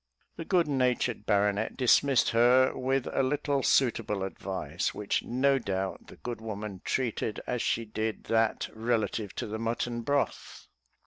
[0.35, 6.15] The good natured baronet dismissed her with a little suitable advice, which no doubt the
[6.15, 10.65] good woman treated as she did that relative to the mutton broth.